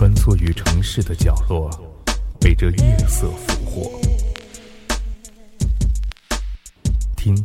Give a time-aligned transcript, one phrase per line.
[0.00, 1.68] 穿梭于城市的角落，
[2.40, 4.00] 被这夜色俘获。
[7.14, 7.36] 听，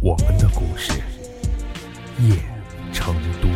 [0.00, 0.94] 我们的故事，
[2.22, 2.34] 夜
[2.94, 3.48] 成都。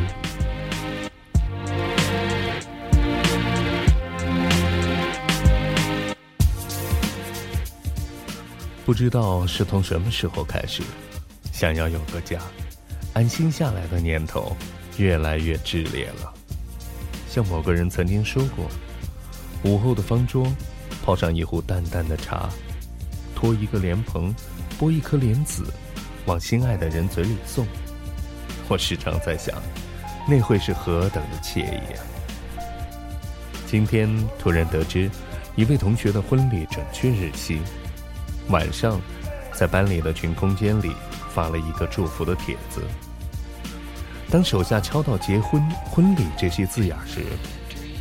[8.84, 10.82] 不知道是从什么时候开始，
[11.54, 12.38] 想要有个家，
[13.14, 14.54] 安心下来的念头
[14.98, 16.34] 越来越炽烈了。
[17.30, 18.66] 像某个人曾经说过
[19.62, 20.44] ：“午后的方桌，
[21.00, 22.50] 泡上一壶淡淡的茶，
[23.36, 24.34] 托一个莲蓬，
[24.80, 25.64] 剥一颗莲子，
[26.26, 27.64] 往心爱的人嘴里送。”
[28.66, 29.54] 我时常在想，
[30.28, 32.02] 那会是何等的惬意啊！
[33.64, 35.08] 今天突然得知，
[35.54, 37.60] 一位同学的婚礼准确日期，
[38.48, 39.00] 晚上，
[39.54, 40.90] 在班里的群空间里
[41.32, 42.82] 发了一个祝福的帖子。
[44.30, 47.24] 当手下敲到“结婚”“婚礼”这些字眼时，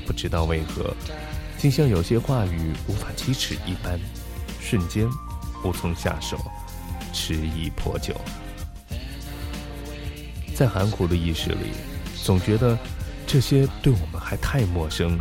[0.05, 0.95] 不知道为何，
[1.57, 3.99] 竟像有些话语无法启齿一般，
[4.59, 5.09] 瞬间
[5.63, 6.37] 无从下手，
[7.11, 8.13] 迟疑颇久。
[10.53, 11.71] 在含糊的意识里，
[12.23, 12.77] 总觉得
[13.25, 15.19] 这些对我们还太陌生，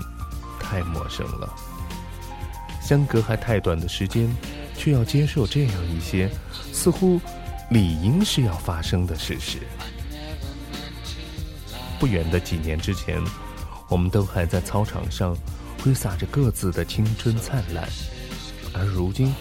[0.61, 1.51] 太陌生了。
[2.83, 4.29] 相隔还太短的时间，
[4.77, 6.31] 却要接受这样一些
[6.70, 7.19] 似乎
[7.70, 9.59] 理应是要发生的事实。
[11.99, 13.21] 不远的几年之前，
[13.89, 15.37] 我们都还在操场上
[15.83, 17.89] 挥洒着各自的青春灿烂，
[18.73, 19.35] 而如今，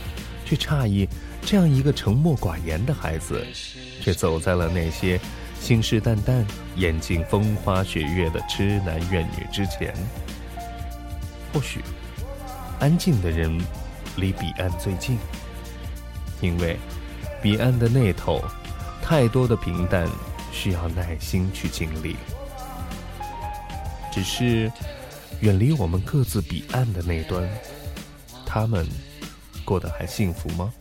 [0.45, 1.07] 却诧异
[1.41, 3.45] 这样一个沉默寡言的孩子，
[4.01, 5.19] 却走在了那些
[5.59, 6.43] 信誓旦旦、
[6.75, 9.93] 眼尽风花雪月的痴男怨女之前。
[11.53, 11.81] 或许，
[12.79, 13.55] 安静的人
[14.15, 15.17] 离彼岸最近，
[16.41, 16.77] 因为
[17.41, 18.43] 彼岸的那头，
[19.01, 20.07] 太多的平淡
[20.51, 22.15] 需要耐心去经历。
[24.17, 24.71] 只是，
[25.41, 27.47] 远离我们各自彼岸的那端，
[28.47, 28.83] 他们
[29.63, 30.73] 过得还幸福吗？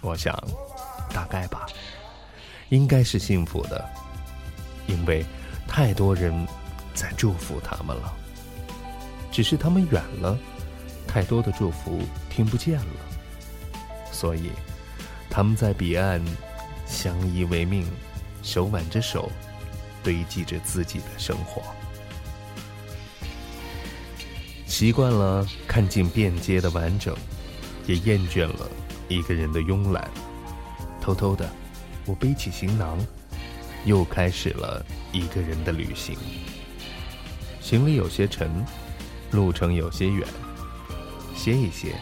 [0.00, 0.36] 我想，
[1.14, 1.66] 大概吧，
[2.70, 3.88] 应该是幸福的，
[4.88, 5.24] 因为
[5.68, 6.34] 太多人
[6.94, 8.12] 在祝福他们了。
[9.30, 10.36] 只是他们远了，
[11.06, 12.96] 太多的祝福听不见了，
[14.10, 14.50] 所以
[15.30, 16.20] 他们在彼岸
[16.88, 17.86] 相依为命，
[18.42, 19.30] 手挽着手，
[20.02, 21.62] 堆积着自己的生活。
[24.66, 27.16] 习惯了看尽遍街的完整，
[27.86, 28.68] 也厌倦了
[29.08, 30.10] 一个人的慵懒。
[31.00, 31.48] 偷偷的，
[32.04, 32.98] 我背起行囊，
[33.84, 36.16] 又开始了一个人的旅行。
[37.60, 38.50] 行李有些沉，
[39.30, 40.26] 路程有些远，
[41.34, 41.94] 歇一歇，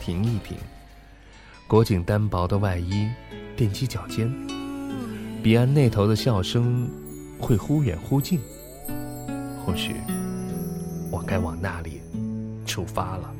[0.00, 0.56] 停一停。
[1.66, 3.08] 裹紧单薄的外衣，
[3.56, 4.32] 踮起脚尖。
[5.42, 6.88] 彼岸那头的笑声，
[7.38, 8.40] 会忽远忽近。
[9.66, 9.96] 或许，
[11.10, 12.00] 我该往那里。
[12.74, 13.32] 出发了。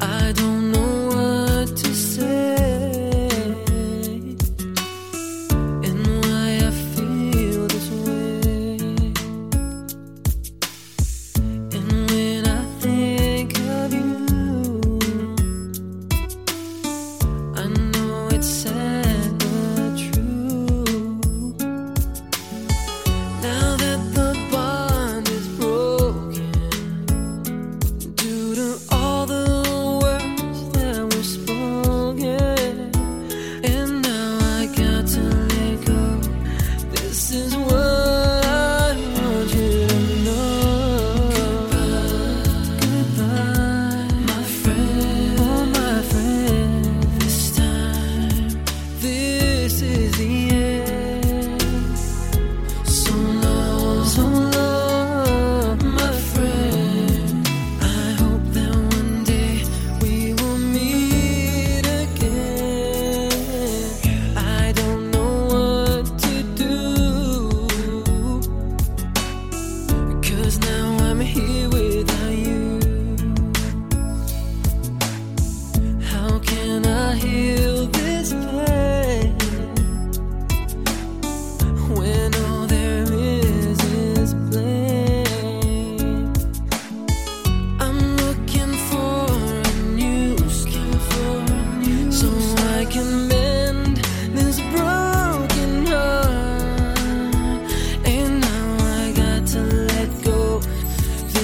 [0.00, 0.63] I don't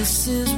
[0.01, 0.50] This is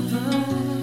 [0.00, 0.79] river.